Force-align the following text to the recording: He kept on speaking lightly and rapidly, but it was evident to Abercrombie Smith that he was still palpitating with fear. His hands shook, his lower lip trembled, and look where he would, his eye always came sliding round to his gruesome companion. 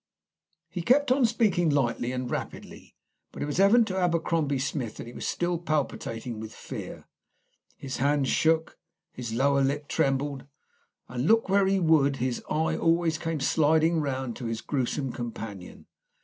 He 0.67 0.81
kept 0.81 1.11
on 1.11 1.27
speaking 1.27 1.69
lightly 1.69 2.11
and 2.11 2.27
rapidly, 2.31 2.95
but 3.31 3.43
it 3.43 3.45
was 3.45 3.59
evident 3.59 3.87
to 3.89 3.97
Abercrombie 3.99 4.57
Smith 4.57 4.97
that 4.97 5.05
he 5.05 5.13
was 5.13 5.27
still 5.27 5.59
palpitating 5.59 6.39
with 6.39 6.55
fear. 6.55 7.07
His 7.77 7.97
hands 7.97 8.27
shook, 8.27 8.79
his 9.11 9.31
lower 9.31 9.61
lip 9.61 9.87
trembled, 9.87 10.45
and 11.07 11.27
look 11.27 11.49
where 11.49 11.67
he 11.67 11.79
would, 11.79 12.15
his 12.15 12.41
eye 12.49 12.75
always 12.75 13.19
came 13.19 13.39
sliding 13.41 14.01
round 14.01 14.35
to 14.37 14.45
his 14.45 14.61
gruesome 14.61 15.11
companion. 15.11 15.85